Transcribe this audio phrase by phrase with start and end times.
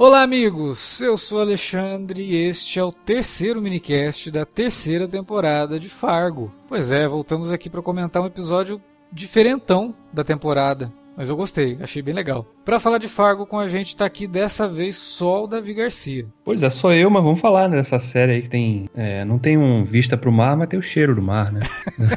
[0.00, 1.00] Olá, amigos!
[1.00, 6.50] Eu sou Alexandre e este é o terceiro minicast da terceira temporada de Fargo.
[6.68, 8.80] Pois é, voltamos aqui para comentar um episódio
[9.12, 10.92] diferentão da temporada.
[11.18, 12.44] Mas eu gostei, achei bem legal.
[12.64, 16.26] Para falar de Fargo com a gente tá aqui dessa vez só o Davi Garcia.
[16.44, 18.88] Pois é, sou eu, mas vamos falar nessa série aí que tem.
[18.94, 21.58] É, não tem um vista pro mar, mas tem o cheiro do mar, né?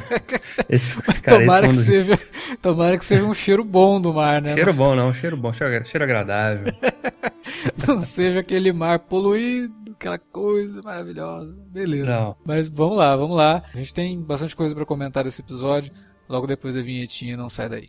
[0.70, 2.16] esse, cara, tomara, que seja,
[2.62, 4.54] tomara que seja um cheiro bom do mar, né?
[4.54, 6.72] Cheiro bom, não, cheiro bom, cheiro, cheiro agradável.
[7.84, 11.52] não seja aquele mar poluído, aquela coisa maravilhosa.
[11.72, 12.06] Beleza.
[12.06, 12.36] Não.
[12.44, 13.64] Mas vamos lá, vamos lá.
[13.74, 15.92] A gente tem bastante coisa para comentar desse episódio.
[16.28, 17.88] Logo depois da vinhetinha, não sai daí.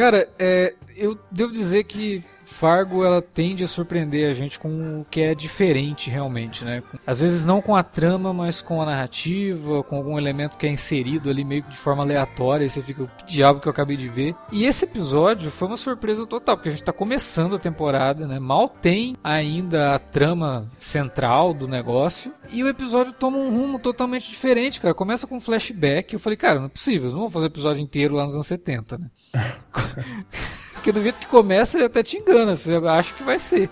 [0.00, 5.04] Cara, é, eu devo dizer que Fargo ela tende a surpreender a gente com o
[5.04, 6.82] que é diferente realmente, né?
[7.06, 10.70] Às vezes não com a trama, mas com a narrativa, com algum elemento que é
[10.70, 13.96] inserido ali meio que de forma aleatória, e você fica, que diabo que eu acabei
[13.96, 14.34] de ver.
[14.52, 18.38] E esse episódio foi uma surpresa total, porque a gente tá começando a temporada, né?
[18.38, 24.28] Mal tem ainda a trama central do negócio, e o episódio toma um rumo totalmente
[24.28, 24.92] diferente, cara.
[24.92, 28.16] Começa com um flashback, eu falei, cara, não é possível, não vou fazer episódio inteiro
[28.16, 29.10] lá nos anos 70, né?
[30.80, 33.68] Porque do jeito que começa, ele até te engana, você acha que vai ser.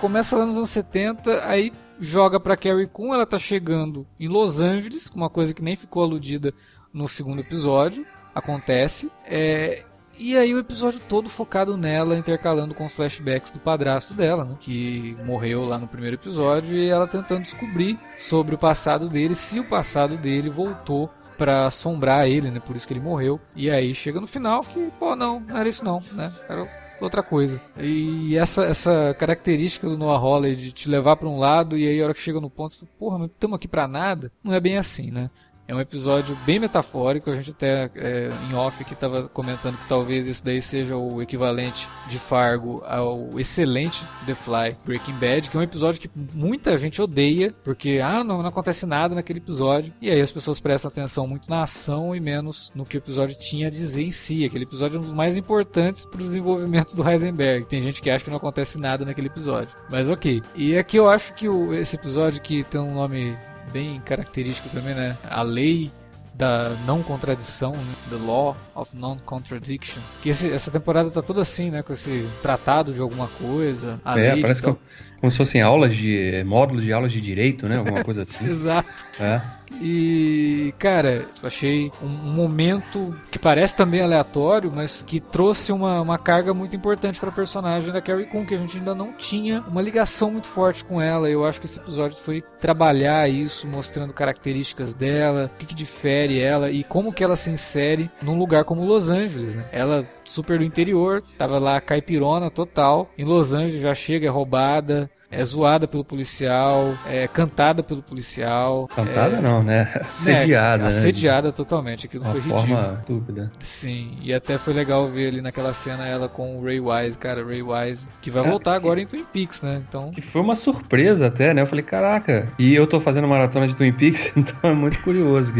[0.00, 4.60] Começa lá nos anos 70, aí joga pra Carrie Coon, ela tá chegando em Los
[4.60, 6.54] Angeles, uma coisa que nem ficou aludida
[6.92, 9.10] no segundo episódio, acontece.
[9.24, 9.82] É,
[10.16, 14.56] e aí o episódio todo focado nela, intercalando com os flashbacks do padrasto dela, né,
[14.60, 19.58] que morreu lá no primeiro episódio, e ela tentando descobrir sobre o passado dele, se
[19.58, 22.60] o passado dele voltou para assombrar ele, né?
[22.60, 23.38] Por isso que ele morreu.
[23.54, 26.32] E aí chega no final que, pô, não, não era isso não, né?
[26.48, 26.68] Era
[27.00, 27.60] outra coisa.
[27.78, 32.00] E essa, essa característica do Noah Hawley de te levar para um lado e aí
[32.00, 34.52] a hora que chega no ponto, você fala, porra, mas estamos aqui para nada, não
[34.52, 35.30] é bem assim, né?
[35.68, 37.30] É um episódio bem metafórico.
[37.30, 41.20] A gente até é, em off que estava comentando que talvez esse daí seja o
[41.20, 46.78] equivalente de Fargo ao excelente The Fly Breaking Bad, que é um episódio que muita
[46.78, 49.92] gente odeia, porque ah, não, não acontece nada naquele episódio.
[50.00, 53.36] E aí as pessoas prestam atenção muito na ação e menos no que o episódio
[53.36, 54.44] tinha a dizer em si.
[54.44, 57.66] Aquele episódio é um dos mais importantes para o desenvolvimento do Heisenberg.
[57.66, 59.74] Tem gente que acha que não acontece nada naquele episódio.
[59.90, 60.42] Mas ok.
[60.54, 63.36] E aqui eu acho que o, esse episódio que tem um nome
[63.76, 65.18] bem característico também, né?
[65.22, 65.90] A lei
[66.34, 67.94] da não contradição, né?
[68.08, 70.00] The Law of Non-Contradiction.
[70.22, 71.82] Que esse, essa temporada tá toda assim, né?
[71.82, 74.00] Com esse tratado de alguma coisa.
[74.02, 74.74] A é, parece que,
[75.20, 76.42] como se fossem aulas de.
[76.44, 77.76] módulos de aulas de direito, né?
[77.76, 78.46] Alguma coisa assim.
[78.46, 78.88] Exato.
[79.20, 79.42] É.
[79.80, 86.54] E, cara, achei um momento que parece também aleatório, mas que trouxe uma, uma carga
[86.54, 90.30] muito importante para personagem da Carrie Coon, que a gente ainda não tinha uma ligação
[90.30, 91.28] muito forte com ela.
[91.28, 96.40] Eu acho que esse episódio foi trabalhar isso, mostrando características dela, o que, que difere
[96.40, 99.68] ela e como que ela se insere num lugar como Los Angeles, né?
[99.72, 103.08] Ela super do interior, tava lá caipirona total.
[103.16, 108.88] Em Los Angeles já chega, é roubada, é zoada pelo policial, é cantada pelo policial.
[108.88, 109.92] Cantada é, não, né?
[110.00, 110.82] Assediada.
[110.82, 110.88] Né?
[110.88, 111.52] Assediada né?
[111.52, 112.66] totalmente, aquilo Uma foi ridículo.
[112.66, 113.52] forma estúpida.
[113.60, 117.44] Sim, e até foi legal ver ali naquela cena ela com o Ray Wise, cara,
[117.44, 119.82] Ray Wise, que vai voltar que, agora em Twin Peaks, né?
[119.86, 120.10] Então...
[120.10, 121.62] Que foi uma surpresa até, né?
[121.62, 125.52] Eu falei, caraca, e eu tô fazendo maratona de Twin Peaks, então é muito curioso.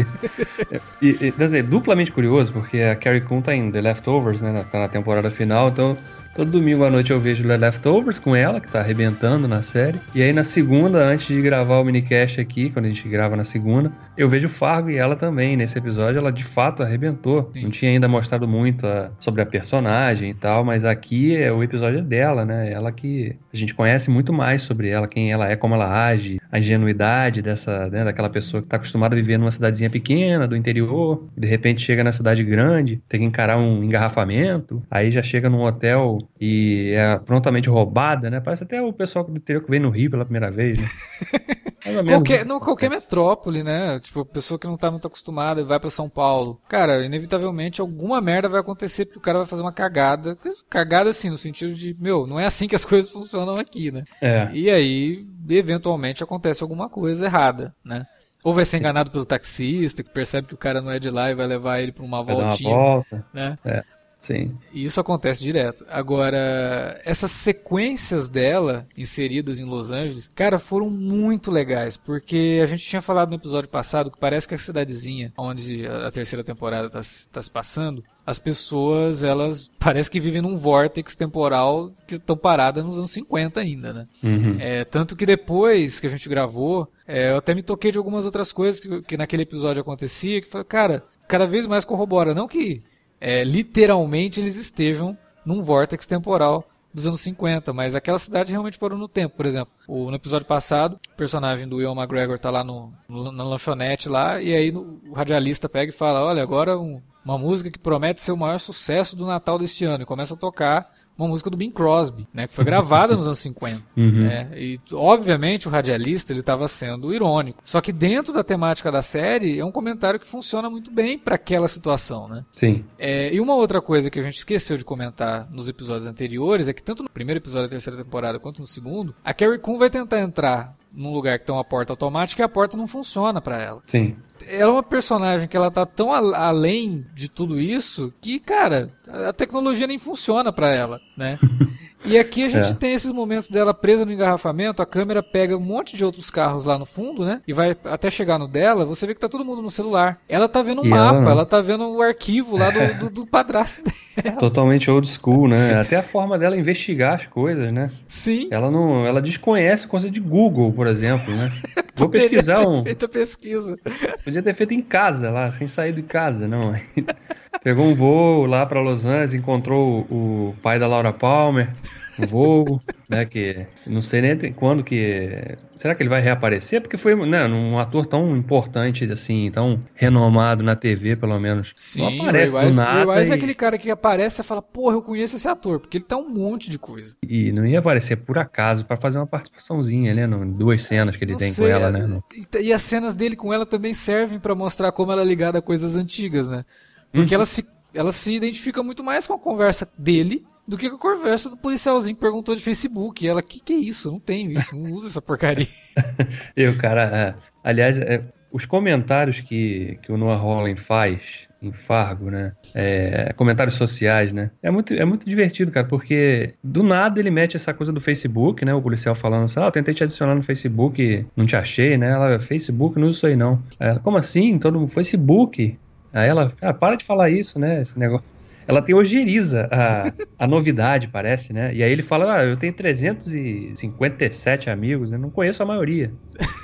[1.01, 4.65] e, e, dizer, duplamente curioso, porque a Carrie Coon tá em The Leftovers, né?
[4.71, 5.97] Tá na temporada final, então
[6.37, 9.99] Todo domingo à noite eu vejo The Leftovers com ela, que tá arrebentando na série.
[10.13, 13.43] E aí na segunda, antes de gravar o minicast aqui, quando a gente grava na
[13.43, 15.57] segunda, eu vejo Fargo e ela também.
[15.57, 17.49] Nesse episódio ela de fato arrebentou.
[17.51, 17.63] Sim.
[17.63, 21.63] Não tinha ainda mostrado muito a, sobre a personagem e tal, mas aqui é o
[21.63, 22.71] episódio dela, né?
[22.71, 26.39] Ela que a gente conhece muito mais sobre ela, quem ela é, como ela age,
[26.51, 30.55] a ingenuidade dessa, né, daquela pessoa que está acostumada a viver numa cidadezinha pequena, do
[30.55, 35.49] interior, de repente chega na cidade grande, tem que encarar um engarrafamento, aí já chega
[35.49, 38.39] num hotel e é prontamente roubada, né?
[38.39, 40.87] Parece até o pessoal do interior que vem no Rio pela primeira vez, né?
[42.03, 43.99] qualquer, não, qualquer metrópole, né?
[43.99, 46.59] Tipo, pessoa que não tá muito acostumada e vai para São Paulo.
[46.67, 50.37] Cara, inevitavelmente alguma merda vai acontecer porque o cara vai fazer uma cagada.
[50.69, 54.03] Cagada assim, no sentido de, meu, não é assim que as coisas funcionam aqui, né?
[54.21, 54.49] É.
[54.53, 58.05] E aí, eventualmente, acontece alguma coisa errada, né?
[58.43, 61.29] Ou vai ser enganado pelo taxista, que percebe que o cara não é de lá
[61.29, 62.73] e vai levar ele para uma vai voltinha.
[62.73, 63.25] Uma volta.
[63.33, 63.57] Né?
[63.65, 63.83] É.
[64.19, 64.57] Sim.
[64.73, 65.85] E isso acontece direto.
[65.89, 72.83] Agora, essas sequências dela inseridas em Los Angeles, cara, foram muito legais, porque a gente
[72.83, 77.31] tinha falado no episódio passado que parece que a cidadezinha onde a terceira temporada está
[77.31, 82.85] tá se passando, as pessoas, elas parece que vivem num vórtex temporal que estão paradas
[82.85, 84.07] nos anos 50 ainda, né?
[84.21, 84.57] Uhum.
[84.59, 88.25] É, tanto que depois que a gente gravou, é, eu até me toquei de algumas
[88.25, 92.33] outras coisas que, que naquele episódio acontecia, que foi, cara, cada vez mais corrobora.
[92.33, 92.81] Não que
[93.19, 98.97] é, literalmente eles estejam num vórtex temporal dos anos 50, mas aquela cidade realmente parou
[98.97, 99.35] no tempo.
[99.35, 103.31] Por exemplo, o, no episódio passado, o personagem do Will McGregor tá lá no, no
[103.31, 107.37] na lanchonete lá, e aí no, o radialista pega e fala, olha, agora um, uma
[107.37, 110.91] música que promete ser o maior sucesso do Natal deste ano, e começa a tocar
[111.17, 113.87] uma música do Bing Crosby, né, que foi gravada nos anos 50.
[113.97, 114.25] Uhum.
[114.25, 117.59] Né, e, obviamente, o radialista ele estava sendo irônico.
[117.63, 121.35] Só que dentro da temática da série, é um comentário que funciona muito bem para
[121.35, 122.27] aquela situação.
[122.27, 122.45] Né?
[122.51, 122.85] Sim.
[122.99, 126.73] É, e uma outra coisa que a gente esqueceu de comentar nos episódios anteriores é
[126.73, 129.89] que tanto no primeiro episódio da terceira temporada quanto no segundo, a Carrie Coon vai
[129.89, 133.61] tentar entrar num lugar que tem uma porta automática e a porta não funciona para
[133.61, 133.81] ela.
[133.85, 134.15] Sim.
[134.47, 138.91] Ela é uma personagem que ela tá tão a, além de tudo isso que, cara,
[139.27, 141.37] a tecnologia nem funciona para ela, né?
[142.05, 142.73] E aqui a gente é.
[142.73, 146.65] tem esses momentos dela presa no engarrafamento, a câmera pega um monte de outros carros
[146.65, 147.41] lá no fundo, né?
[147.47, 150.19] E vai até chegar no dela, você vê que tá todo mundo no celular.
[150.29, 153.09] Ela tá vendo um e mapa, ela, ela, tá vendo o arquivo lá do, do,
[153.09, 153.83] do padrasto
[154.15, 154.37] dela.
[154.37, 155.79] Totalmente old school, né?
[155.79, 157.89] Até a forma dela investigar as coisas, né?
[158.07, 158.47] Sim.
[158.51, 161.51] Ela não, ela desconhece coisa de Google, por exemplo, né?
[161.95, 162.83] Vou pesquisar ter um.
[162.83, 163.77] Feito a pesquisa.
[164.23, 166.73] Podia ter feito em casa lá, sem sair de casa, não.
[167.63, 171.73] Pegou um voo lá para Los Angeles, encontrou o pai da Laura Palmer
[172.17, 173.25] no voo, né?
[173.25, 175.55] Que não sei nem quando que.
[175.75, 176.81] Será que ele vai reaparecer?
[176.81, 181.73] Porque foi né, um ator tão importante, assim, tão renomado na TV, pelo menos.
[181.75, 183.05] Sim, não aparece o Ray do nada.
[183.05, 183.31] O Ray e...
[183.31, 186.17] é aquele cara que aparece e fala, porra, eu conheço esse ator, porque ele tá
[186.17, 187.15] um monte de coisa.
[187.21, 190.25] E não ia aparecer por acaso, para fazer uma participaçãozinha, né?
[190.25, 192.07] No, duas cenas que ele não tem sei, com ela, né?
[192.07, 192.23] No...
[192.59, 195.61] E, as cenas dele com ela também servem para mostrar como ela é ligada a
[195.61, 196.65] coisas antigas, né?
[197.11, 197.39] Porque uhum.
[197.39, 200.99] ela, se, ela se identifica muito mais com a conversa dele do que com a
[201.15, 203.23] conversa do policialzinho que perguntou de Facebook.
[203.23, 204.11] E ela, que que é isso?
[204.11, 205.67] não tenho isso, não uso essa porcaria.
[206.55, 212.29] Eu, cara, é, aliás, é, os comentários que, que o Noah Holland faz em Fargo,
[212.29, 212.53] né?
[212.75, 214.51] É, comentários sociais, né?
[214.61, 218.63] É muito, é muito divertido, cara, porque do nada ele mete essa coisa do Facebook,
[218.63, 218.73] né?
[218.73, 222.11] O policial falando assim, ah, tentei te adicionar no Facebook, não te achei, né?
[222.11, 223.61] Ela, Facebook, não uso isso aí não.
[223.79, 224.59] Ela, como assim?
[224.59, 225.77] Todo mundo, Facebook?
[226.17, 227.81] Aí ela, ah, para de falar isso, né?
[227.81, 228.25] Esse negócio.
[228.67, 231.73] Ela teoriza a, a novidade, parece, né?
[231.73, 236.11] E aí ele fala, ah, eu tenho 357 amigos, eu não conheço a maioria.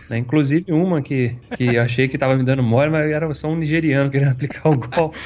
[0.09, 0.17] Né?
[0.17, 4.09] Inclusive uma que, que achei que tava me dando mole, mas era só um nigeriano
[4.09, 5.17] querendo aplicar o golpe.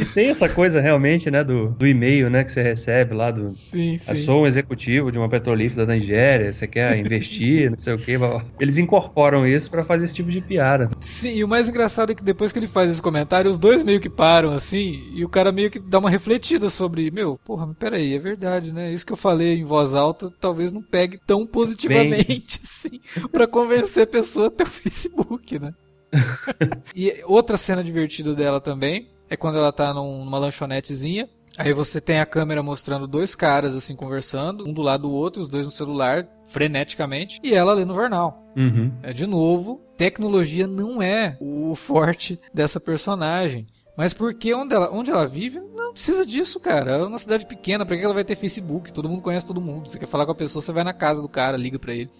[0.00, 3.46] E tem essa coisa realmente, né, do, do e-mail, né, que você recebe lá do...
[3.46, 4.10] Sim, sim.
[4.10, 7.98] Eu sou um executivo de uma petrolífera da Nigéria, você quer investir, não sei o
[7.98, 8.14] quê.
[8.58, 10.88] Eles incorporam isso para fazer esse tipo de piada.
[11.00, 13.84] Sim, e o mais engraçado é que depois que ele faz esse comentário, os dois
[13.84, 17.66] meio que param, assim, e o cara meio que dá uma refletida sobre, meu, porra,
[17.66, 18.92] mas peraí, é verdade, né?
[18.92, 22.42] Isso que eu falei em voz alta talvez não pegue tão positivamente, Bem...
[22.64, 25.74] assim, pra convencer a pessoa até o Facebook, né?
[26.94, 31.28] e outra cena divertida dela também é quando ela tá numa lanchonetezinha.
[31.56, 35.40] Aí você tem a câmera mostrando dois caras assim conversando, um do lado do outro,
[35.40, 38.32] os dois no celular, freneticamente, e ela lendo o jornal.
[38.56, 38.92] Uhum.
[39.02, 43.66] É, de novo, tecnologia não é o forte dessa personagem.
[43.96, 46.90] Mas porque onde ela, onde ela vive, não precisa disso, cara.
[46.90, 48.92] Ela é uma cidade pequena, pra que ela vai ter Facebook?
[48.92, 49.88] Todo mundo conhece todo mundo.
[49.88, 52.10] Você quer falar com a pessoa, você vai na casa do cara, liga pra ele.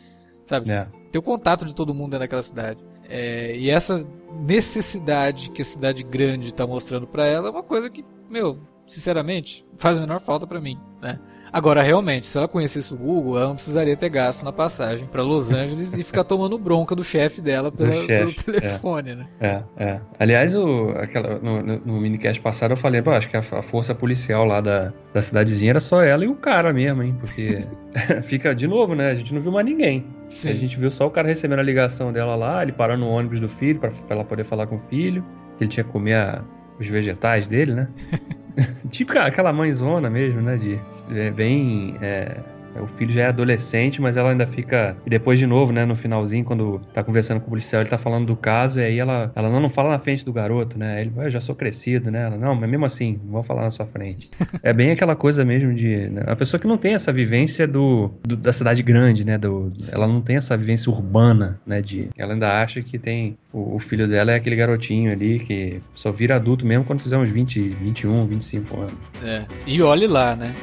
[0.44, 0.70] Sabe?
[0.70, 0.86] É.
[1.10, 2.84] Tem o contato de todo mundo dentro daquela cidade.
[3.08, 4.06] É, e essa
[4.40, 9.64] necessidade que a cidade grande está mostrando para ela é uma coisa que, meu, sinceramente,
[9.76, 10.78] faz a menor falta para mim.
[11.00, 11.18] né?
[11.54, 15.22] Agora, realmente, se ela conhecesse o Google, ela não precisaria ter gasto na passagem para
[15.22, 19.26] Los Angeles e ficar tomando bronca do chefe dela pela, chef, pelo telefone, é, né?
[19.38, 20.00] É, é.
[20.18, 23.94] Aliás, o, aquela, no, no, no minicast passado eu falei, acho que a, a, força
[23.94, 27.16] policial lá da, da cidadezinha era só ela e o cara mesmo, hein?
[27.20, 27.64] Porque
[28.24, 29.12] fica de novo, né?
[29.12, 30.04] A gente não viu mais ninguém.
[30.28, 30.50] Sim.
[30.50, 33.38] A gente viu só o cara recebendo a ligação dela lá, ele parando no ônibus
[33.38, 35.24] do filho para ela poder falar com o filho,
[35.56, 36.42] que ele tinha que comer a,
[36.80, 37.88] os vegetais dele, né?
[38.90, 40.56] tipo aquela mãezona mesmo, né?
[40.56, 40.80] De,
[41.10, 41.96] é bem.
[42.00, 42.38] É,
[42.80, 44.96] o filho já é adolescente, mas ela ainda fica.
[45.06, 47.98] E depois, de novo, né, no finalzinho, quando tá conversando com o policial, ele tá
[47.98, 51.00] falando do caso, e aí ela, ela não, não fala na frente do garoto, né?
[51.00, 52.26] Ele, eu já sou crescido, né?
[52.26, 54.30] Ela, não, mas mesmo assim, não vou falar na sua frente.
[54.62, 56.08] é bem aquela coisa mesmo de.
[56.08, 59.38] Né, a pessoa que não tem essa vivência do, do da cidade grande, né?
[59.38, 61.80] Do, ela não tem essa vivência urbana, né?
[61.80, 63.36] De, ela ainda acha que tem.
[63.52, 67.16] O, o filho dela é aquele garotinho ali que só vira adulto mesmo quando fizer
[67.16, 68.94] uns 20, 21, 25 anos.
[69.24, 69.44] É.
[69.66, 70.54] E olhe lá, né?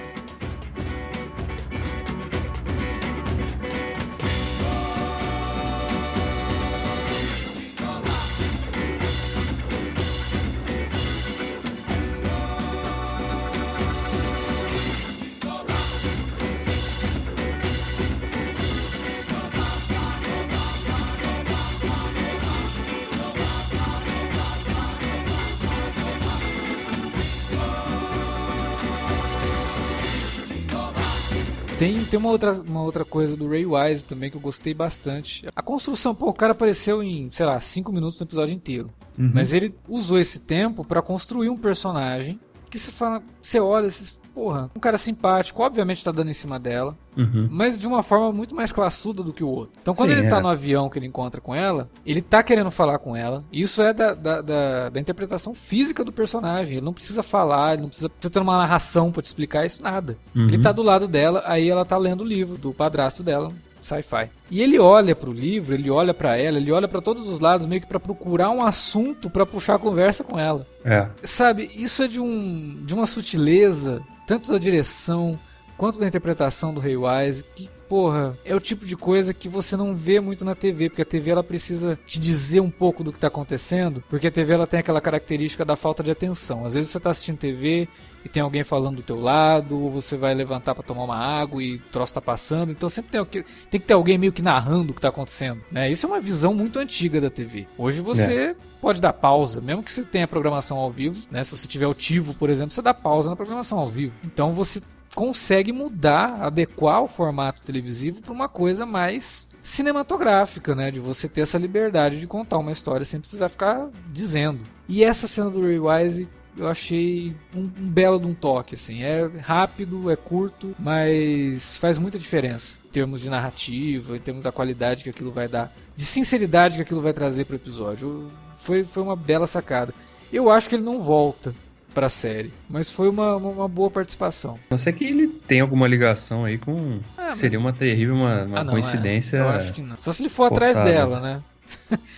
[32.32, 35.48] Outra, uma outra coisa do Ray Wise também que eu gostei bastante.
[35.56, 38.90] A construção, pô, o cara apareceu em, sei lá, 5 minutos no episódio inteiro.
[39.18, 39.32] Uhum.
[39.34, 44.21] Mas ele usou esse tempo para construir um personagem que você fala, você olha, você
[44.34, 47.48] porra, um cara simpático, obviamente tá dando em cima dela, uhum.
[47.52, 49.80] mas de uma forma muito mais classuda do que o outro.
[49.82, 50.42] Então quando Sim, ele tá é.
[50.42, 53.82] no avião que ele encontra com ela, ele tá querendo falar com ela, e isso
[53.82, 56.78] é da, da, da, da interpretação física do personagem.
[56.78, 59.84] Ele não precisa falar, ele não precisa, precisa ter uma narração para te explicar isso,
[59.84, 60.18] nada.
[60.36, 60.48] Uhum.
[60.48, 64.30] Ele tá do lado dela, aí ela tá lendo o livro do padrasto dela, sci-fi.
[64.50, 67.40] E ele olha para o livro, ele olha para ela, ele olha para todos os
[67.40, 70.66] lados meio que para procurar um assunto para puxar a conversa com ela.
[70.86, 71.08] É.
[71.24, 75.38] Sabe, isso é de um de uma sutileza, tanto da direção
[75.76, 79.76] quanto da interpretação do Ray Wise, que porra, é o tipo de coisa que você
[79.76, 83.12] não vê muito na TV, porque a TV ela precisa te dizer um pouco do
[83.12, 86.66] que está acontecendo, porque a TV ela tem aquela característica da falta de atenção.
[86.66, 87.90] Às vezes você está assistindo TV
[88.24, 91.62] e tem alguém falando do teu lado, ou você vai levantar para tomar uma água
[91.62, 94.92] e o troço tá passando, então sempre tem, tem que ter alguém meio que narrando
[94.92, 95.92] o que está acontecendo, né?
[95.92, 97.68] Isso é uma visão muito antiga da TV.
[97.78, 98.56] Hoje você é.
[98.80, 101.44] pode dar pausa, mesmo que você tenha programação ao vivo, né?
[101.44, 104.14] Se você tiver ativo, por exemplo, você dá pausa na programação ao vivo.
[104.24, 104.82] Então você
[105.16, 110.90] consegue mudar, adequar o formato televisivo para uma coisa mais cinematográfica, né?
[110.92, 114.62] De você ter essa liberdade de contar uma história sem precisar ficar dizendo.
[114.88, 119.04] E essa cena do Ray Wise eu achei um, um, belo de um toque, assim.
[119.04, 124.52] É rápido, é curto, mas faz muita diferença em termos de narrativa, em termos da
[124.52, 128.32] qualidade que aquilo vai dar, de sinceridade que aquilo vai trazer para o episódio.
[128.58, 129.94] Foi, foi uma bela sacada.
[130.32, 131.56] Eu acho que ele não volta
[131.94, 132.52] pra série.
[132.70, 134.58] Mas foi uma, uma, boa participação.
[134.70, 137.00] Não sei que ele tem alguma ligação aí com.
[137.18, 137.38] Ah, mas...
[137.38, 139.38] Seria uma terrível, uma, uma ah, não, coincidência.
[139.38, 139.40] É.
[139.42, 139.96] Eu acho que não.
[140.00, 141.42] Só se ele for atrás dela, né?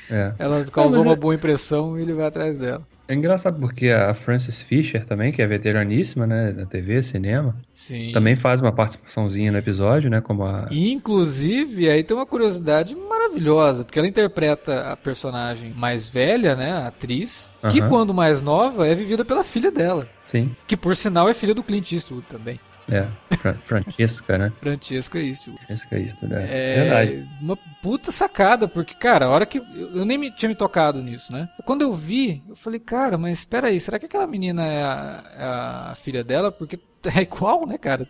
[0.10, 0.34] É.
[0.40, 1.16] Ela causou uma é...
[1.16, 2.82] boa impressão e ele vai atrás dela.
[3.08, 8.12] É engraçado porque a Frances Fisher também, que é veteraníssima, né, da TV, cinema, Sim.
[8.14, 10.68] também faz uma participaçãozinha no episódio, né, como a...
[10.72, 16.88] Inclusive, aí tem uma curiosidade maravilhosa, porque ela interpreta a personagem mais velha, né, a
[16.88, 17.72] atriz, uh -huh.
[17.72, 20.08] que quando mais nova é vivida pela filha dela.
[20.26, 20.56] Sim.
[20.66, 22.60] Que por sinal é filha do Clint Eastwood também.
[22.90, 24.52] É, Fra Francesca, né?
[24.60, 25.54] Francesca isso.
[25.66, 26.48] Francesca isso, né?
[26.50, 27.30] É Verdade.
[27.42, 29.58] Uma puta sacada, porque, cara, a hora que.
[29.58, 31.50] Eu nem me, tinha me tocado nisso, né?
[31.66, 35.24] Quando eu vi, eu falei, cara, mas espera aí, será que aquela menina é a,
[35.38, 35.44] é
[35.92, 36.52] a filha dela?
[36.52, 36.80] Porque
[37.10, 38.08] é igual, né, cara?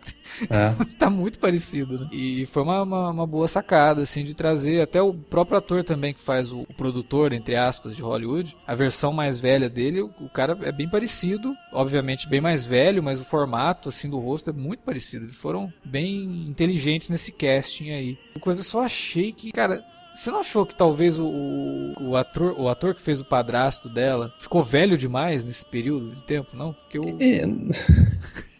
[0.50, 0.84] É.
[0.98, 2.08] tá muito parecido, né?
[2.12, 6.12] E foi uma, uma, uma, boa sacada, assim, de trazer até o próprio ator também
[6.12, 8.56] que faz o, o, produtor, entre aspas, de Hollywood.
[8.66, 13.02] A versão mais velha dele, o, o, cara é bem parecido, obviamente bem mais velho,
[13.02, 15.24] mas o formato, assim, do rosto é muito parecido.
[15.24, 18.18] Eles foram bem inteligentes nesse casting aí.
[18.40, 19.84] Coisa só achei que, cara,
[20.14, 21.26] você não achou que talvez o,
[22.00, 26.22] o, ator, o ator que fez o padrasto dela ficou velho demais nesse período de
[26.22, 26.72] tempo, não?
[26.72, 27.16] Porque eu...
[27.18, 27.44] É,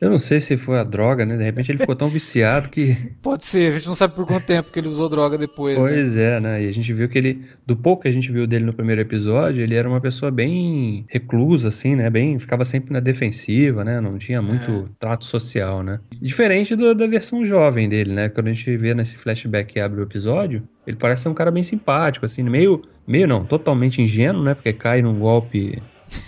[0.01, 1.37] eu não sei se foi a droga, né?
[1.37, 2.97] De repente ele ficou tão viciado que.
[3.23, 5.77] Pode ser, a gente não sabe por quanto tempo que ele usou droga depois.
[5.77, 5.83] Né?
[5.83, 6.23] Pois né?
[6.23, 6.65] é, né?
[6.65, 9.01] E a gente viu que ele, do pouco que a gente viu dele no primeiro
[9.01, 12.11] episódio, ele era uma pessoa bem reclusa, assim, né?
[12.11, 14.01] Bem, ficava sempre na defensiva, né?
[14.01, 14.85] Não tinha muito é.
[14.99, 16.01] trato social, né?
[16.21, 18.29] Diferente do, da versão jovem dele, né?
[18.29, 21.51] Quando a gente vê nesse flashback que abre o episódio, ele parece ser um cara
[21.51, 24.55] bem simpático, assim, meio, meio não, totalmente ingênuo, né?
[24.55, 25.83] Porque cai num golpe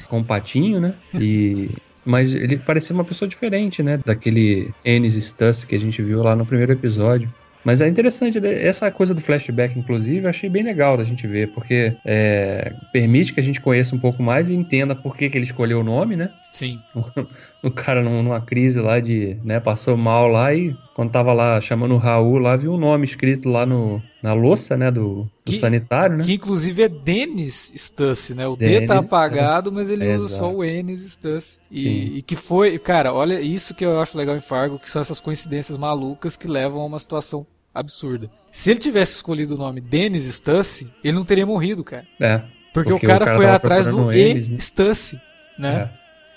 [0.09, 0.95] com um patinho, né?
[1.15, 1.71] E
[2.07, 3.99] mas ele parecia uma pessoa diferente, né?
[4.05, 7.29] Daquele Ennis Stuss que a gente viu lá no primeiro episódio.
[7.67, 8.65] Mas é interessante, né?
[8.65, 13.35] essa coisa do flashback, inclusive, eu achei bem legal da gente ver, porque é, permite
[13.35, 15.83] que a gente conheça um pouco mais e entenda por que, que ele escolheu o
[15.83, 16.31] nome, né?
[16.53, 16.81] Sim.
[17.67, 21.95] o cara numa crise lá de, né, passou mal lá e quando tava lá chamando
[21.95, 25.59] o Raul lá, viu um nome escrito lá no, na louça, né, do, do Que-
[25.59, 26.25] sanitário, né?
[26.25, 28.47] Que inclusive é Dennis Stuss, né?
[28.49, 30.43] O D Dennis tá apagado, mas ele usa Exato.
[30.45, 31.61] só o Ennis Stuss.
[31.71, 31.79] Sim.
[31.81, 35.03] E, e que foi, cara, olha isso que eu acho legal em Fargo, que são
[35.03, 38.31] essas coincidências malucas que levam a uma situação absurda.
[38.51, 42.07] Se ele tivesse escolhido o nome Dennis Stuss, ele não teria morrido, cara.
[42.19, 42.39] É.
[42.73, 44.59] Porque, Porque o cara, o cara foi atrás do E Ennis, né?
[44.59, 45.17] Stuss,
[45.59, 45.91] né?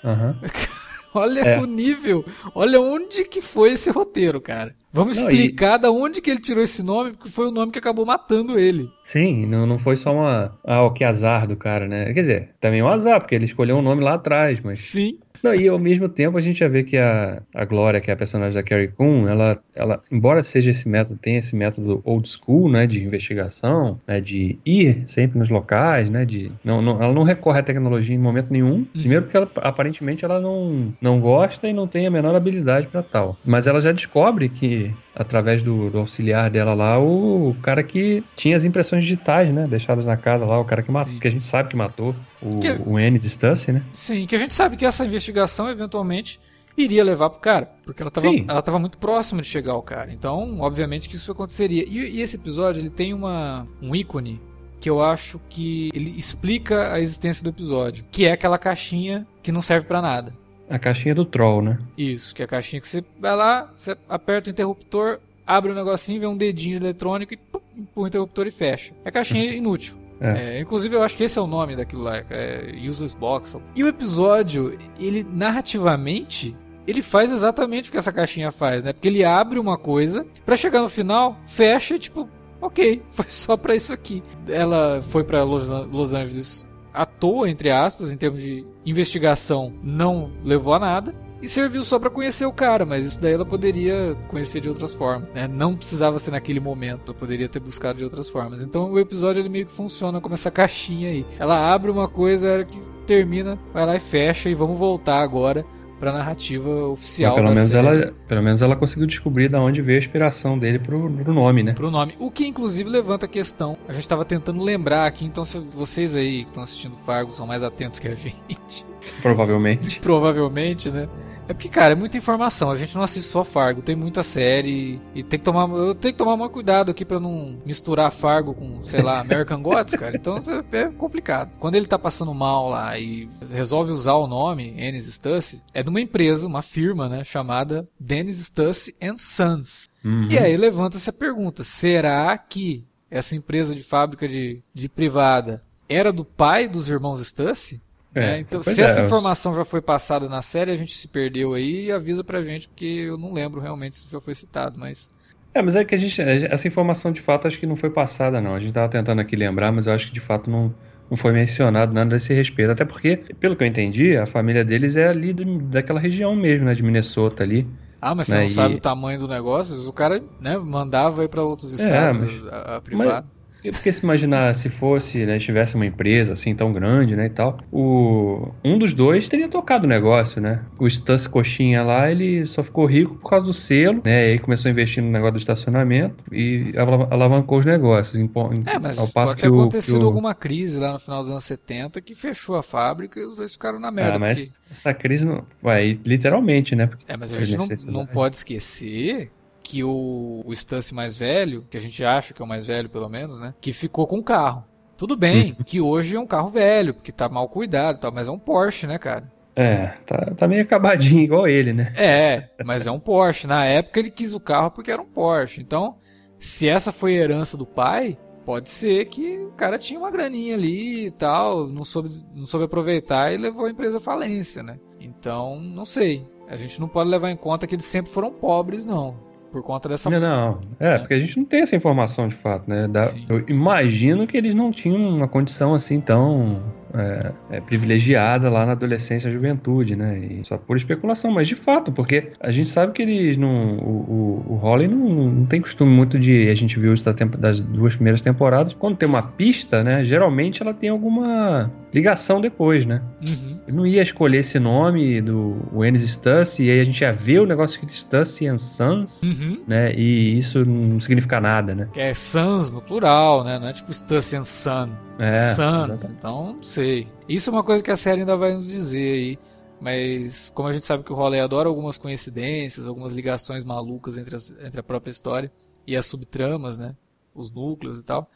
[0.04, 0.08] É.
[0.08, 0.36] Aham.
[1.14, 1.58] Olha É.
[1.60, 2.24] o nível,
[2.54, 4.74] olha onde que foi esse roteiro, cara.
[4.92, 7.78] Vamos Não, explicar da onde que ele tirou esse nome, porque foi o nome que
[7.78, 8.90] acabou matando ele.
[9.04, 10.58] Sim, não, não foi só uma.
[10.64, 12.06] Ah, o que azar do cara, né?
[12.06, 14.80] Quer dizer, também é um azar, porque ele escolheu um nome lá atrás, mas.
[14.80, 15.19] Sim.
[15.42, 18.14] Não, e ao mesmo tempo a gente já vê que a, a Glória, que é
[18.14, 22.28] a personagem da Carrie Coon, ela, ela, embora seja esse método, tenha esse método old
[22.28, 27.12] school, né, de investigação, né, de ir sempre nos locais, né, de não, não- ela
[27.12, 28.84] não recorre à tecnologia em momento nenhum.
[28.84, 33.02] Primeiro porque ela, aparentemente ela não, não gosta e não tem a menor habilidade para
[33.02, 33.36] tal.
[33.44, 38.56] Mas ela já descobre que através do, do auxiliar dela lá, o, cara que tinha
[38.56, 41.44] as impressões digitais, né, deixadas na casa lá, o cara que matou, que a gente
[41.44, 43.82] sabe que matou o, Que- o Ennis Stussy, né?
[43.92, 45.29] Sim, que a gente sabe que essa investigação
[45.68, 46.40] eventualmente
[46.76, 48.44] iria levar pro cara, porque ela tava, Sim.
[48.48, 50.12] ela tava muito próxima de chegar ao cara.
[50.12, 51.84] Então, obviamente que isso aconteceria.
[51.86, 54.40] E, e esse episódio, ele tem uma, um ícone
[54.80, 59.52] que eu acho que ele explica a existência do episódio, que é aquela caixinha que
[59.52, 60.34] não serve pra nada.
[60.70, 61.78] A caixinha do troll, né?
[61.98, 65.74] Isso, que é a caixinha que você vai lá, você aperta o interruptor, abre o
[65.74, 68.94] negocinho, vê um dedinho eletrônico e pum, empurra o interruptor e fecha.
[69.04, 69.98] É caixinha inútil.
[70.20, 70.56] É.
[70.56, 73.56] É, inclusive, eu acho que esse é o nome daquilo lá, é Useless Box.
[73.74, 76.54] E o episódio, ele narrativamente,
[76.86, 78.92] ele faz exatamente o que essa caixinha faz, né?
[78.92, 82.28] Porque ele abre uma coisa, pra chegar no final, fecha tipo,
[82.60, 84.22] ok, foi só pra isso aqui.
[84.46, 90.30] Ela foi pra Los, Los Angeles à toa, entre aspas, em termos de investigação, não
[90.44, 91.14] levou a nada.
[91.42, 94.94] E serviu só pra conhecer o cara, mas isso daí ela poderia conhecer de outras
[94.94, 95.48] formas, né?
[95.48, 98.62] Não precisava ser naquele momento, poderia ter buscado de outras formas.
[98.62, 101.24] Então o episódio ele meio que funciona como essa caixinha aí.
[101.38, 105.20] Ela abre uma coisa, a hora que termina, vai lá e fecha e vamos voltar
[105.20, 105.64] agora
[105.98, 107.86] pra narrativa oficial Mas pelo, menos série.
[107.86, 111.62] ela, pelo menos ela conseguiu descobrir da onde veio a inspiração dele pro, pro nome,
[111.62, 111.72] né?
[111.74, 112.14] pro nome.
[112.18, 113.76] O que inclusive levanta a questão.
[113.86, 117.46] A gente estava tentando lembrar aqui, então se vocês aí que estão assistindo Fargo são
[117.46, 118.86] mais atentos que a gente,
[119.20, 120.00] Provavelmente.
[120.00, 121.08] provavelmente, né?
[121.50, 122.70] É porque, cara, é muita informação.
[122.70, 126.14] A gente não assiste só Fargo, tem muita série e tem que tomar, eu tenho
[126.14, 130.16] que tomar mais cuidado aqui pra não misturar Fargo com, sei lá, American Gods, cara.
[130.16, 131.50] Então isso é complicado.
[131.58, 135.88] Quando ele tá passando mal lá e resolve usar o nome Ennis Stussy, é de
[135.88, 139.88] uma empresa, uma firma, né, chamada Dennis Stussy and Sons.
[140.04, 140.28] Uhum.
[140.30, 146.12] E aí levanta-se a pergunta: será que essa empresa de fábrica de, de privada era
[146.12, 147.80] do pai dos irmãos Stussy?
[148.14, 148.40] É, né?
[148.40, 151.86] Então, se é, essa informação já foi passada na série, a gente se perdeu aí
[151.86, 155.10] e avisa pra gente, porque eu não lembro realmente se já foi citado, mas.
[155.54, 156.20] É, mas é que a gente.
[156.20, 158.54] Essa informação de fato acho que não foi passada, não.
[158.54, 160.74] A gente tava tentando aqui lembrar, mas eu acho que de fato não,
[161.10, 162.70] não foi mencionado nada desse respeito.
[162.72, 166.66] Até porque, pelo que eu entendi, a família deles é ali do- daquela região mesmo,
[166.66, 166.74] né?
[166.74, 167.66] De Minnesota ali.
[168.00, 169.76] Ah, mas você Né, não e- sabe o tamanho do negócio?
[169.88, 173.26] O cara né, mandava ir pra outros É, estados, mas- a, a privada.
[173.36, 177.30] E Porque se imaginar se fosse, né, tivesse uma empresa assim tão grande, né, e
[177.30, 180.64] tal, o um dos dois teria tocado o negócio, né?
[180.78, 184.28] O Stas Coxinha lá, ele só ficou rico por causa do selo, né?
[184.28, 188.16] E aí começou a investir no negócio do estacionamento e ala- alavancou os negócios.
[188.16, 188.30] em
[188.66, 190.98] É, mas ao passo pode que ter o- acontecido que o- alguma crise lá no
[190.98, 194.14] final dos anos 70 que fechou a fábrica e os dois ficaram na merda.
[194.16, 196.86] Ah, mas porque- essa crise não vai literalmente, né?
[196.86, 199.30] Porque É, mas a gente não, não pode esquecer
[199.70, 202.90] que o, o Stussy mais velho, que a gente acha que é o mais velho
[202.90, 203.54] pelo menos, né?
[203.60, 204.64] Que ficou com o carro.
[204.96, 208.26] Tudo bem que hoje é um carro velho, porque tá mal cuidado e tal, mas
[208.26, 209.32] é um Porsche, né, cara?
[209.54, 211.92] É, tá, tá meio acabadinho, igual ele, né?
[211.96, 213.46] É, mas é um Porsche.
[213.46, 215.60] Na época ele quis o carro porque era um Porsche.
[215.60, 215.96] Então,
[216.36, 220.54] se essa foi a herança do pai, pode ser que o cara tinha uma graninha
[220.54, 224.80] ali e tal, não soube, não soube aproveitar e levou a empresa à falência, né?
[224.98, 226.22] Então, não sei.
[226.48, 229.29] A gente não pode levar em conta que eles sempre foram pobres, não.
[229.50, 230.08] Por conta dessa.
[230.08, 230.60] Não, não.
[230.78, 232.86] É, porque a gente não tem essa informação de fato, né?
[232.86, 236.62] Da- eu imagino que eles não tinham uma condição assim tão
[236.94, 240.18] é, é, privilegiada lá na adolescência e juventude, né?
[240.18, 243.76] E só por especulação, mas de fato, porque a gente sabe que eles não.
[243.78, 246.48] O, o, o Holly não, não tem costume muito de.
[246.48, 248.74] A gente viu isso da tempo, das duas primeiras temporadas.
[248.74, 250.04] Quando tem uma pista, né?
[250.04, 253.02] Geralmente ela tem alguma ligação depois, né?
[253.26, 253.60] Uhum.
[253.66, 257.40] Eu não ia escolher esse nome do Ennis Stuss, e aí a gente ia ver
[257.40, 259.62] o negócio escrito Stuss and Sons, uhum.
[259.66, 259.92] né?
[259.94, 261.88] E isso não significa nada, né?
[261.92, 263.58] Que é Sons no plural, né?
[263.58, 264.88] Não é tipo Stuss and Son.
[265.18, 266.12] É, Sons, exatamente.
[266.18, 267.06] então não sei.
[267.28, 269.38] Isso é uma coisa que a série ainda vai nos dizer aí.
[269.80, 274.36] Mas como a gente sabe que o Hawley adora algumas coincidências, algumas ligações malucas entre,
[274.36, 275.52] as, entre a própria história
[275.86, 276.96] e as subtramas, né?
[277.34, 278.30] Os núcleos e tal.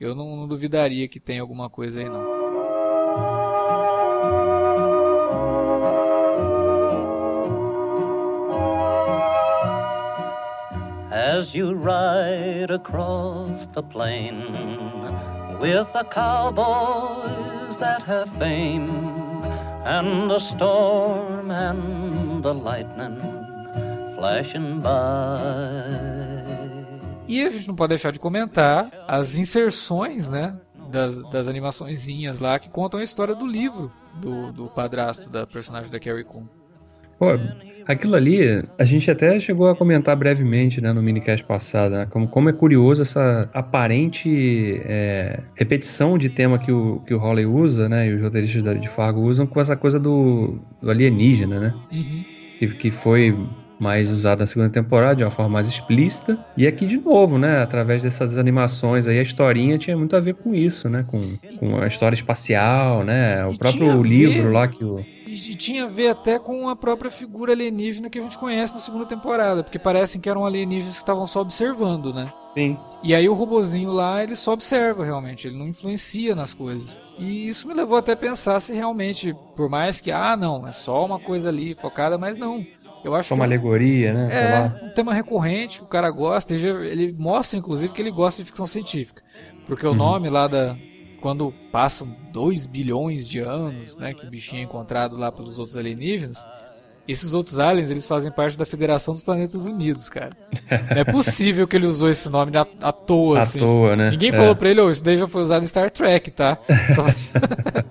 [0.00, 2.42] Eu não, não duvidaria que tem alguma coisa aí não.
[11.10, 14.44] As you ride across the plain
[15.60, 16.04] with the
[17.78, 18.90] that have fame
[19.84, 23.18] and the storm and the lightning
[24.16, 24.88] flashing by.
[27.26, 30.54] E a gente não pode deixar de comentar as inserções, né,
[30.90, 35.90] das, das animaçõezinhas lá que contam a história do livro do, do padrasto da personagem
[35.90, 36.46] da Carrie Coon.
[37.22, 37.38] Pô,
[37.86, 42.26] aquilo ali, a gente até chegou a comentar brevemente né, no minicast passado, né, como,
[42.26, 47.88] como é curioso essa aparente é, repetição de tema que o, que o Holly usa,
[47.88, 51.74] né, e os roteiristas de Fargo usam com essa coisa do, do alienígena, né?
[51.92, 52.24] Uhum.
[52.58, 53.38] Que, que foi
[53.82, 56.38] mais usado na segunda temporada, de uma forma mais explícita.
[56.56, 57.60] E aqui de novo, né?
[57.60, 61.04] Através dessas animações aí, a historinha tinha muito a ver com isso, né?
[61.08, 61.20] Com,
[61.58, 63.44] com a história espacial, né?
[63.44, 64.52] O e próprio livro ver...
[64.52, 65.04] lá que o.
[65.26, 68.80] E tinha a ver até com a própria figura alienígena que a gente conhece na
[68.80, 72.30] segunda temporada, porque parecem que eram alienígenas que estavam só observando, né?
[72.52, 72.76] Sim.
[73.02, 77.02] E aí o robozinho lá, ele só observa realmente, ele não influencia nas coisas.
[77.18, 80.72] E isso me levou até a pensar se realmente, por mais que, ah, não, é
[80.72, 82.64] só uma coisa ali focada, mas não.
[83.04, 84.28] Eu acho uma alegoria, né?
[84.30, 86.54] É, um tema recorrente que o cara gosta.
[86.54, 89.22] Ele, ele, mostra, inclusive, que ele gosta de ficção científica.
[89.66, 89.92] Porque uhum.
[89.92, 90.76] o nome lá da.
[91.20, 94.12] Quando passam 2 bilhões de anos, né?
[94.12, 96.44] Que o bichinho é encontrado lá pelos outros alienígenas.
[97.06, 100.30] Esses outros aliens, eles fazem parte da Federação dos Planetas Unidos, cara.
[100.70, 103.58] Não é possível que ele usou esse nome à, à toa, à assim.
[103.58, 104.10] À toa, né?
[104.10, 104.32] Ninguém é.
[104.32, 106.58] falou pra ele, oh, isso daí já foi usado em Star Trek, tá?
[106.94, 107.04] Só...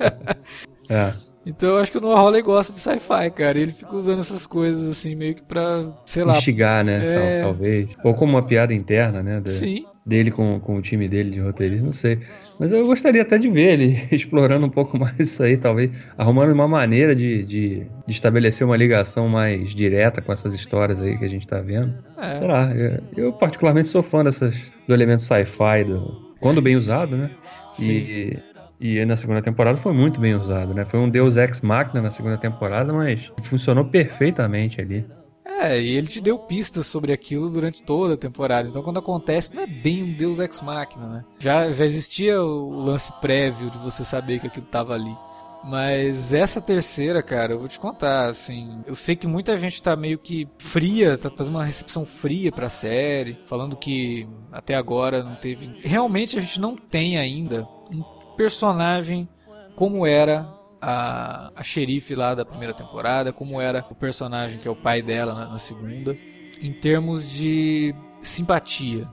[0.87, 1.13] é.
[1.45, 3.59] Então eu acho que o Noah Hawley gosta de sci-fi, cara.
[3.59, 6.37] Ele fica usando essas coisas assim, meio que pra, sei lá.
[6.37, 7.01] Instigar, né?
[7.03, 7.41] É...
[7.41, 7.89] Talvez.
[8.03, 9.39] Ou como uma piada interna, né?
[9.39, 9.85] De, Sim.
[10.03, 12.19] Dele com, com o time dele de roteiristas, não sei.
[12.59, 16.51] Mas eu gostaria até de ver ele explorando um pouco mais isso aí, talvez arrumando
[16.51, 21.25] uma maneira de, de, de estabelecer uma ligação mais direta com essas histórias aí que
[21.25, 21.93] a gente tá vendo.
[22.17, 22.35] É.
[22.35, 27.15] Sei lá, eu, eu particularmente sou fã dessas, do elemento sci-fi, do, quando bem usado,
[27.15, 27.29] né?
[27.71, 27.93] Sim.
[27.93, 28.50] E
[28.81, 30.83] e na segunda temporada foi muito bem usado, né?
[30.83, 35.05] Foi um Deus Ex Machina na segunda temporada, mas funcionou perfeitamente ali.
[35.45, 38.67] É, e ele te deu pistas sobre aquilo durante toda a temporada.
[38.67, 41.25] Então quando acontece, não é bem um Deus Ex Machina, né?
[41.37, 45.15] Já, já existia o lance prévio de você saber que aquilo estava ali.
[45.63, 49.95] Mas essa terceira, cara, eu vou te contar, assim, eu sei que muita gente tá
[49.95, 55.35] meio que fria, tá tendo uma recepção fria pra série, falando que até agora não
[55.35, 55.71] teve.
[55.81, 59.27] Realmente a gente não tem ainda um personagem
[59.75, 60.47] como era
[60.81, 65.01] a, a xerife lá da primeira temporada, como era o personagem que é o pai
[65.01, 66.17] dela na, na segunda,
[66.61, 69.03] em termos de simpatia,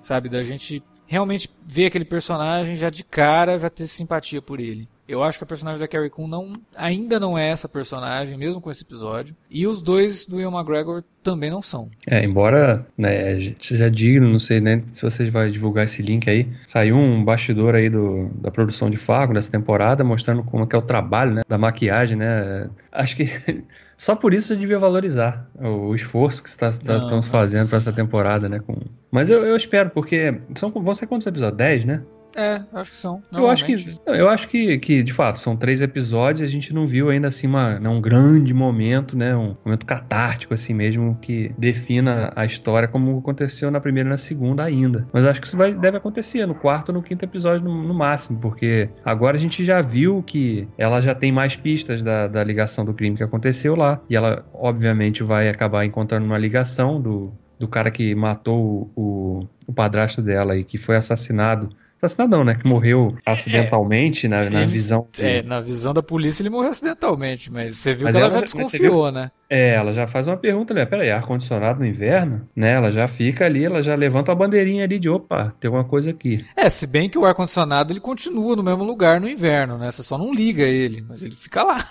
[0.00, 0.28] sabe?
[0.28, 4.88] Da gente realmente ver aquele personagem já de cara, já ter simpatia por ele.
[5.08, 8.60] Eu acho que a personagem da Carrie Coon não, ainda não é essa personagem, mesmo
[8.60, 9.34] com esse episódio.
[9.50, 11.88] E os dois do Ian McGregor também não são.
[12.06, 16.46] É, embora né, seja digno, não sei nem se você vai divulgar esse link aí.
[16.66, 20.76] Saiu um bastidor aí do, da produção de Fargo nessa temporada, mostrando como é que
[20.76, 22.68] é o trabalho né, da maquiagem, né?
[22.92, 23.64] Acho que
[23.96, 28.60] só por isso você devia valorizar o esforço que estamos fazendo para essa temporada, né?
[28.60, 28.76] Com...
[29.10, 31.56] Mas eu, eu espero, porque são, vão ser quantos episódios?
[31.56, 32.02] 10, né?
[32.36, 33.22] É, acho que são.
[33.32, 33.74] Eu acho que,
[34.06, 37.28] eu acho que, que, de fato, são três episódios e a gente não viu ainda
[37.28, 39.34] assim uma, né, um grande momento, né?
[39.36, 44.18] Um momento catártico, assim mesmo, que defina a história como aconteceu na primeira e na
[44.18, 45.06] segunda ainda.
[45.12, 47.94] Mas acho que isso vai, deve acontecer no quarto ou no quinto episódio no, no,
[47.94, 52.44] máximo, porque agora a gente já viu que ela já tem mais pistas da, da
[52.44, 54.00] ligação do crime que aconteceu lá.
[54.08, 59.48] E ela, obviamente, vai acabar encontrando uma ligação do, do cara que matou o, o,
[59.66, 61.68] o padrasto dela e que foi assassinado
[62.00, 62.54] Assassinado não, né?
[62.54, 65.08] Que morreu acidentalmente é, na, na ele, visão.
[65.18, 68.38] É, na visão da polícia ele morreu acidentalmente, mas você viu mas que ela, ela
[68.38, 69.30] já desconfiou, né?
[69.50, 70.86] É, ela já faz uma pergunta, né?
[70.86, 72.48] Peraí, ar-condicionado no inverno?
[72.54, 72.72] Né?
[72.72, 76.10] Ela já fica ali, ela já levanta a bandeirinha ali de opa, tem alguma coisa
[76.10, 76.44] aqui.
[76.54, 79.90] É, se bem que o ar-condicionado ele continua no mesmo lugar no inverno, né?
[79.90, 81.84] Você só não liga ele, mas ele fica lá.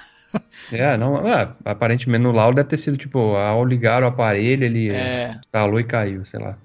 [0.72, 4.90] É, não, é, aparentemente no Lau deve ter sido tipo, ao ligar o aparelho, ele
[4.90, 5.36] é.
[5.40, 6.58] instalou e caiu, sei lá.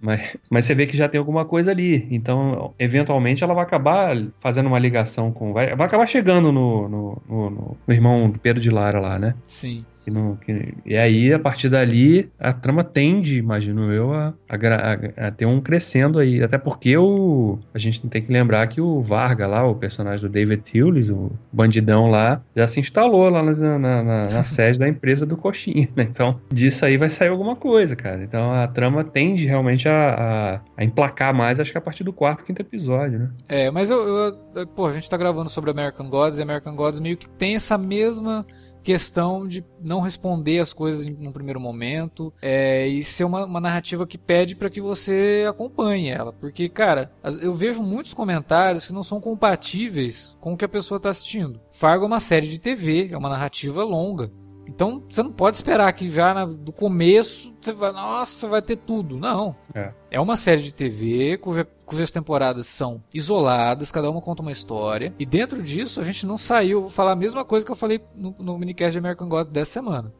[0.00, 2.06] Mas, mas você vê que já tem alguma coisa ali.
[2.10, 5.52] Então, eventualmente, ela vai acabar fazendo uma ligação com.
[5.52, 9.34] Vai, vai acabar chegando no, no, no, no irmão do Pedro de Lara lá, né?
[9.46, 9.84] Sim.
[10.04, 15.28] Que não, que, e aí, a partir dali, a trama tende, imagino eu, a, a,
[15.28, 16.42] a, ter um crescendo aí.
[16.42, 20.30] Até porque o, a gente tem que lembrar que o Varga lá, o personagem do
[20.30, 25.24] David Tillis, o bandidão lá, já se instalou lá na, na, na, sede da empresa
[25.24, 26.02] do Coxinha, né?
[26.02, 28.22] Então, disso aí vai sair alguma coisa, cara.
[28.22, 32.44] Então, a trama tende realmente a, a, emplacar mais, acho que a partir do quarto,
[32.44, 33.30] quinto episódio, né?
[33.48, 37.00] É, mas eu, eu, pô, a gente tá gravando sobre American Gods e American Gods
[37.00, 38.44] meio que tem essa mesma
[38.84, 44.06] questão de não responder as coisas no primeiro momento é, e ser uma, uma narrativa
[44.06, 46.32] que pede para que você acompanhe ela.
[46.32, 50.98] Porque, cara, eu vejo muitos comentários que não são compatíveis com o que a pessoa
[50.98, 51.60] está assistindo.
[51.72, 54.30] Fargo é uma série de TV, é uma narrativa longa.
[54.66, 58.76] Então você não pode esperar que já na, do começo você vai, nossa, vai ter
[58.76, 59.18] tudo.
[59.18, 59.54] Não.
[59.74, 64.52] É, é uma série de TV cuja, cujas temporadas são isoladas, cada uma conta uma
[64.52, 65.14] história.
[65.18, 66.82] E dentro disso a gente não saiu.
[66.82, 69.72] Vou falar a mesma coisa que eu falei no, no minicast de American Gods dessa
[69.72, 70.12] semana.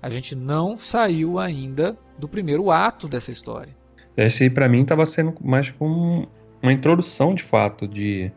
[0.00, 3.74] A gente não saiu ainda do primeiro ato dessa história.
[4.16, 6.28] Esse aí pra mim tava sendo mais como
[6.62, 8.32] uma introdução de fato de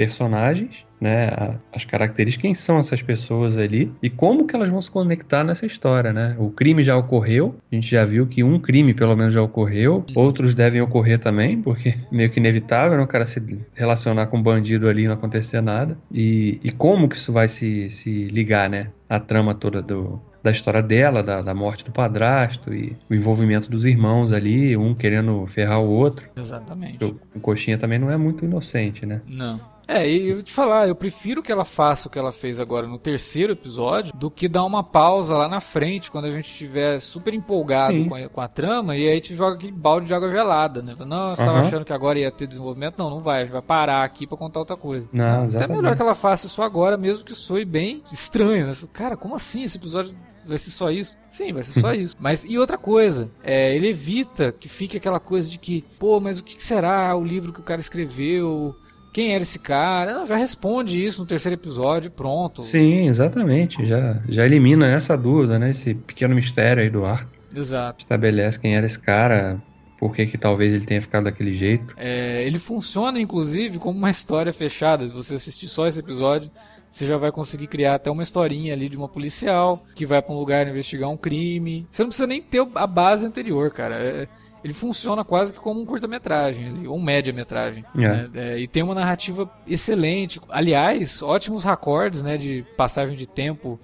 [0.00, 1.30] personagens né,
[1.72, 5.64] as características, quem são essas pessoas ali e como que elas vão se conectar nessa
[5.64, 6.36] história, né?
[6.38, 10.04] O crime já ocorreu, a gente já viu que um crime pelo menos já ocorreu,
[10.14, 13.40] outros devem ocorrer também, porque meio que inevitável, né, o cara se
[13.74, 15.96] relacionar com um bandido ali e não acontecer nada.
[16.12, 18.88] E, e como que isso vai se, se ligar, né?
[19.08, 23.70] A trama toda do, da história dela, da, da, morte do padrasto e o envolvimento
[23.70, 26.28] dos irmãos ali, um querendo ferrar o outro.
[26.36, 27.04] Exatamente.
[27.04, 29.20] O, o Coxinha também não é muito inocente, né?
[29.26, 29.60] Não.
[29.90, 32.60] É, e eu vou te falar, eu prefiro que ela faça o que ela fez
[32.60, 36.48] agora no terceiro episódio do que dar uma pausa lá na frente, quando a gente
[36.48, 40.14] estiver super empolgado com a, com a, trama e aí te joga aquele balde de
[40.14, 40.94] água gelada, né?
[41.00, 41.48] Não, você uhum.
[41.48, 42.98] tava achando que agora ia ter desenvolvimento?
[42.98, 45.08] Não, não vai, a gente vai parar aqui para contar outra coisa.
[45.12, 48.74] Não, Até melhor que ela faça isso agora, mesmo que soe bem estranho, né?
[48.92, 50.14] Cara, como assim esse episódio
[50.46, 51.18] vai ser só isso?
[51.28, 52.16] Sim, vai ser só isso.
[52.20, 56.38] Mas e outra coisa, é, ele evita que fique aquela coisa de que, pô, mas
[56.38, 58.76] o que será o livro que o cara escreveu?
[59.12, 60.14] Quem era esse cara?
[60.14, 62.62] Não, já responde isso no terceiro episódio, pronto.
[62.62, 63.84] Sim, exatamente.
[63.84, 65.70] Já, já elimina essa dúvida, né?
[65.70, 67.28] Esse pequeno mistério aí do ar.
[67.54, 68.00] Exato.
[68.00, 69.60] Estabelece quem era esse cara,
[69.98, 71.94] por que, que talvez ele tenha ficado daquele jeito.
[71.98, 75.06] É, ele funciona, inclusive, como uma história fechada.
[75.06, 76.50] Se você assistir só esse episódio,
[76.88, 80.34] você já vai conseguir criar até uma historinha ali de uma policial que vai para
[80.34, 81.86] um lugar investigar um crime.
[81.90, 83.96] Você não precisa nem ter a base anterior, cara.
[83.96, 84.28] É,
[84.62, 87.84] ele funciona quase que como um curta-metragem, ou um média-metragem.
[87.94, 87.98] É.
[87.98, 88.30] Né?
[88.34, 90.40] É, e tem uma narrativa excelente.
[90.48, 93.78] Aliás, ótimos recordes né, de passagem de tempo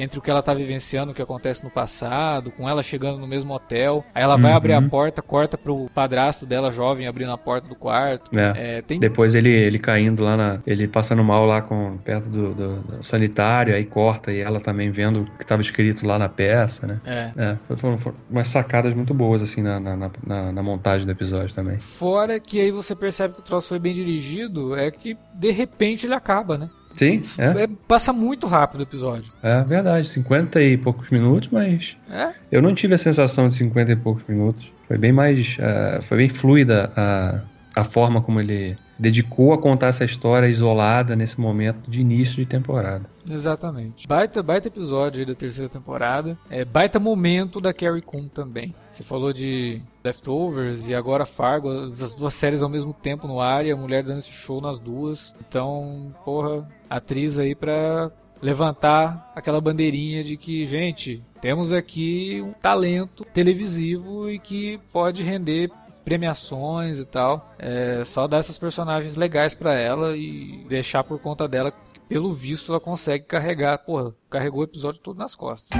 [0.00, 3.26] entre o que ela tá vivenciando, o que acontece no passado, com ela chegando no
[3.26, 4.02] mesmo hotel.
[4.14, 4.56] Aí ela vai uhum.
[4.56, 8.30] abrir a porta, corta pro padrasto dela, jovem, abrindo a porta do quarto.
[8.38, 8.78] É.
[8.78, 8.98] É, tem...
[8.98, 10.60] Depois ele, ele caindo lá na.
[10.66, 14.90] Ele passando mal lá com, perto do, do, do sanitário, aí corta e ela também
[14.90, 17.00] vendo o que estava escrito lá na peça, né?
[17.04, 17.32] É.
[17.36, 21.54] é foram, foram, umas sacadas muito boas, assim, na, na, na, na montagem do episódio
[21.54, 21.78] também.
[21.78, 26.06] Fora que aí você percebe que o troço foi bem dirigido, é que de repente
[26.06, 26.70] ele acaba, né?
[26.94, 27.64] Sim, é.
[27.64, 27.66] é.
[27.88, 29.32] Passa muito rápido o episódio.
[29.42, 32.32] É verdade, 50 e poucos minutos, mas é?
[32.50, 34.72] eu não tive a sensação de 50 e poucos minutos.
[34.86, 35.56] Foi bem mais.
[35.58, 37.40] Uh, foi bem fluida a,
[37.74, 42.44] a forma como ele dedicou a contar essa história isolada nesse momento de início de
[42.44, 43.06] temporada.
[43.28, 44.06] Exatamente.
[44.06, 46.38] Baita, baita episódio aí da terceira temporada.
[46.50, 48.74] É baita momento da Carrie Coon também.
[48.92, 53.64] Você falou de Leftovers e agora Fargo, as duas séries ao mesmo tempo no ar
[53.64, 55.34] e a mulher dando esse show nas duas.
[55.48, 58.10] Então, porra, atriz aí pra
[58.42, 65.70] levantar aquela bandeirinha de que, gente, temos aqui um talento televisivo e que pode render
[66.04, 67.54] premiações e tal.
[67.58, 71.72] É só dar essas personagens legais para ela e deixar por conta dela.
[72.08, 73.78] Pelo visto, ela consegue carregar.
[73.78, 75.78] Porra, carregou o episódio todo nas costas.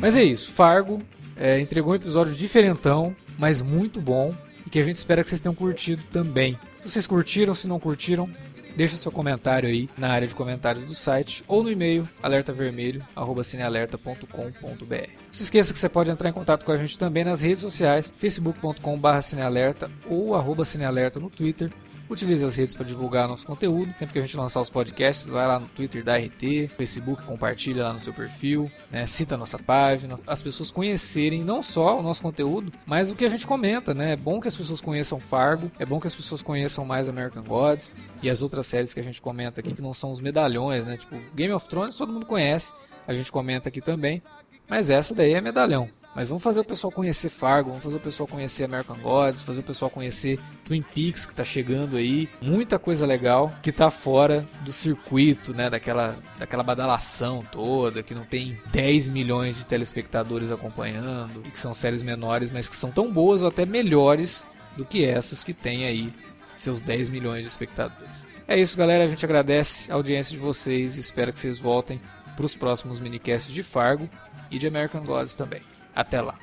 [0.00, 1.00] Mas é isso, Fargo
[1.36, 4.34] é, entregou um episódio diferentão, mas muito bom,
[4.66, 6.58] e que a gente espera que vocês tenham curtido também.
[6.80, 8.28] Se vocês curtiram, se não curtiram,
[8.76, 14.62] deixa seu comentário aí na área de comentários do site ou no e-mail alertavermelho@cinealerta.com.br.
[14.62, 17.60] Não se esqueça que você pode entrar em contato com a gente também nas redes
[17.60, 21.72] sociais, facebook.com/cinealerta ou cinealerta no Twitter
[22.08, 23.92] Utilize as redes para divulgar nosso conteúdo.
[23.96, 27.84] Sempre que a gente lançar os podcasts, vai lá no Twitter da RT, Facebook, compartilha
[27.84, 29.06] lá no seu perfil, né?
[29.06, 30.18] cita a nossa página.
[30.26, 34.12] As pessoas conhecerem não só o nosso conteúdo, mas o que a gente comenta, né?
[34.12, 37.42] É bom que as pessoas conheçam Fargo, é bom que as pessoas conheçam mais American
[37.42, 40.86] Gods e as outras séries que a gente comenta aqui, que não são os medalhões,
[40.86, 40.96] né?
[40.96, 42.72] Tipo, Game of Thrones todo mundo conhece,
[43.06, 44.22] a gente comenta aqui também.
[44.68, 45.88] Mas essa daí é medalhão.
[46.16, 49.60] Mas vamos fazer o pessoal conhecer Fargo, vamos fazer o pessoal conhecer American Gods, fazer
[49.60, 52.26] o pessoal conhecer Twin Peaks que está chegando aí.
[52.40, 55.68] Muita coisa legal que está fora do circuito, né?
[55.68, 61.74] Daquela, daquela badalação toda, que não tem 10 milhões de telespectadores acompanhando, e que são
[61.74, 65.84] séries menores, mas que são tão boas ou até melhores do que essas que têm
[65.84, 66.10] aí
[66.54, 68.26] seus 10 milhões de espectadores.
[68.48, 69.04] É isso, galera.
[69.04, 72.00] A gente agradece a audiência de vocês e espera que vocês voltem
[72.34, 74.08] para os próximos minicasts de Fargo
[74.50, 75.60] e de American Gods também.
[75.96, 76.34] Até lá.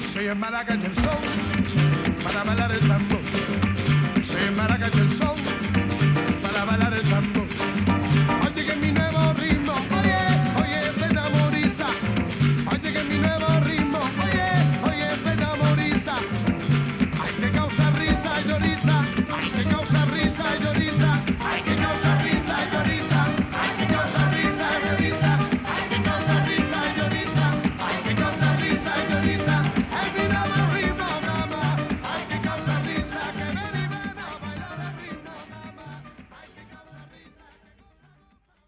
[0.00, 0.26] Say,
[0.80, 1.03] them